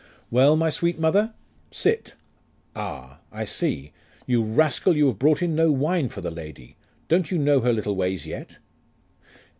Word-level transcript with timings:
'Well 0.31 0.55
my 0.55 0.71
sweet 0.71 0.97
mother? 0.99 1.35
Sit: 1.69 2.15
Ah? 2.75 3.19
I 3.31 3.45
see! 3.45 3.93
You 4.25 4.41
rascal, 4.41 4.97
you 4.97 5.05
have 5.05 5.19
brought 5.19 5.43
in 5.43 5.53
no 5.53 5.71
wine 5.71 6.09
for 6.09 6.21
the 6.21 6.31
lady. 6.31 6.75
Don't 7.07 7.29
you 7.29 7.37
know 7.37 7.59
her 7.59 7.71
little 7.71 7.95
ways 7.95 8.25
yet? 8.25 8.57